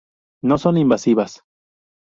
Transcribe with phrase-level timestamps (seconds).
[0.41, 1.43] No son invasivas.